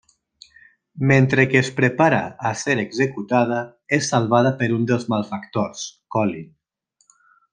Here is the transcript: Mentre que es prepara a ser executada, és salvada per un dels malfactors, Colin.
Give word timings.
Mentre 1.09 1.43
que 1.51 1.59
es 1.63 1.67
prepara 1.79 2.21
a 2.51 2.53
ser 2.61 2.77
executada, 2.85 3.61
és 4.01 4.09
salvada 4.15 4.55
per 4.63 4.73
un 4.79 4.89
dels 4.93 5.07
malfactors, 5.15 5.85
Colin. 6.17 6.49